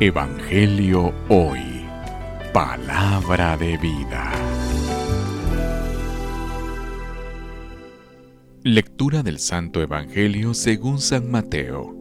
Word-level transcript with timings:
Evangelio 0.00 1.12
Hoy. 1.28 1.60
Palabra 2.52 3.56
de 3.56 3.76
vida. 3.76 4.32
Lectura 8.64 9.22
del 9.22 9.38
Santo 9.38 9.80
Evangelio 9.80 10.54
según 10.54 10.98
San 10.98 11.30
Mateo. 11.30 11.94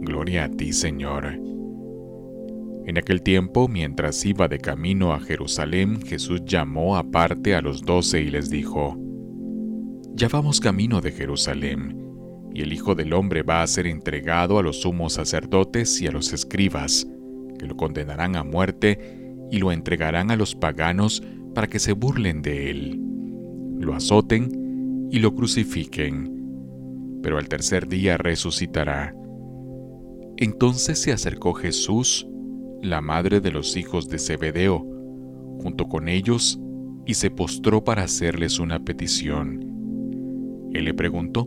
Gloria 0.00 0.44
a 0.44 0.48
ti, 0.48 0.72
Señor. 0.72 1.26
En 2.86 2.98
aquel 2.98 3.22
tiempo, 3.22 3.68
mientras 3.68 4.24
iba 4.24 4.48
de 4.48 4.58
camino 4.58 5.12
a 5.12 5.20
Jerusalén, 5.20 6.02
Jesús 6.02 6.42
llamó 6.44 6.96
aparte 6.96 7.54
a 7.54 7.60
los 7.60 7.82
doce 7.82 8.22
y 8.22 8.30
les 8.30 8.50
dijo, 8.50 8.96
Ya 10.14 10.28
vamos 10.28 10.58
camino 10.58 11.00
de 11.00 11.12
Jerusalén, 11.12 12.09
y 12.52 12.62
el 12.62 12.72
Hijo 12.72 12.94
del 12.94 13.12
Hombre 13.12 13.42
va 13.42 13.62
a 13.62 13.66
ser 13.66 13.86
entregado 13.86 14.58
a 14.58 14.62
los 14.62 14.82
sumos 14.82 15.14
sacerdotes 15.14 16.00
y 16.00 16.06
a 16.06 16.12
los 16.12 16.32
escribas, 16.32 17.06
que 17.58 17.66
lo 17.66 17.76
condenarán 17.76 18.36
a 18.36 18.44
muerte 18.44 19.36
y 19.50 19.58
lo 19.58 19.72
entregarán 19.72 20.30
a 20.30 20.36
los 20.36 20.54
paganos 20.54 21.22
para 21.54 21.66
que 21.66 21.78
se 21.78 21.92
burlen 21.92 22.42
de 22.42 22.70
él, 22.70 23.00
lo 23.78 23.94
azoten 23.94 25.08
y 25.10 25.18
lo 25.18 25.34
crucifiquen, 25.34 27.20
pero 27.22 27.38
al 27.38 27.48
tercer 27.48 27.88
día 27.88 28.16
resucitará. 28.16 29.14
Entonces 30.36 31.00
se 31.00 31.12
acercó 31.12 31.52
Jesús, 31.54 32.26
la 32.82 33.00
madre 33.00 33.40
de 33.40 33.50
los 33.50 33.76
hijos 33.76 34.08
de 34.08 34.18
Zebedeo, 34.18 34.86
junto 35.60 35.88
con 35.88 36.08
ellos, 36.08 36.58
y 37.04 37.14
se 37.14 37.30
postró 37.30 37.84
para 37.84 38.04
hacerles 38.04 38.58
una 38.58 38.82
petición. 38.84 40.70
Él 40.72 40.84
le 40.84 40.94
preguntó, 40.94 41.46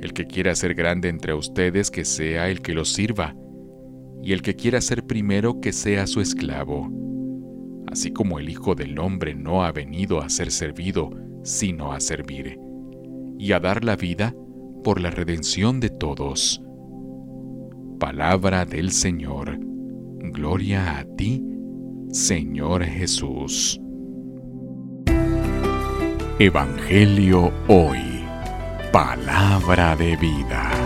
El 0.00 0.12
que 0.12 0.26
quiera 0.26 0.54
ser 0.54 0.74
grande 0.74 1.08
entre 1.08 1.34
ustedes, 1.34 1.90
que 1.90 2.04
sea 2.04 2.48
el 2.48 2.60
que 2.60 2.74
los 2.74 2.92
sirva, 2.92 3.34
y 4.22 4.32
el 4.32 4.42
que 4.42 4.54
quiera 4.54 4.80
ser 4.80 5.04
primero, 5.04 5.60
que 5.60 5.72
sea 5.72 6.06
su 6.06 6.20
esclavo 6.20 6.90
así 7.90 8.10
como 8.12 8.38
el 8.38 8.48
Hijo 8.48 8.74
del 8.74 8.98
Hombre 8.98 9.34
no 9.34 9.64
ha 9.64 9.72
venido 9.72 10.20
a 10.20 10.28
ser 10.28 10.50
servido, 10.50 11.10
sino 11.42 11.92
a 11.92 12.00
servir, 12.00 12.58
y 13.38 13.52
a 13.52 13.60
dar 13.60 13.84
la 13.84 13.96
vida 13.96 14.34
por 14.84 15.00
la 15.00 15.10
redención 15.10 15.80
de 15.80 15.90
todos. 15.90 16.62
Palabra 17.98 18.64
del 18.64 18.92
Señor. 18.92 19.58
Gloria 20.20 20.98
a 20.98 21.04
ti, 21.16 21.42
Señor 22.10 22.84
Jesús. 22.84 23.80
Evangelio 26.38 27.50
hoy. 27.66 28.07
Palabra 28.98 29.94
de 29.94 30.16
vida. 30.16 30.77